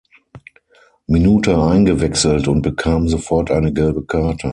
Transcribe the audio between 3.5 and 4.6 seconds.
eine gelbe Karte.